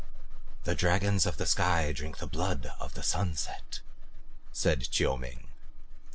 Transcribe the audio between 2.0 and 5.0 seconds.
the blood of the sunset," said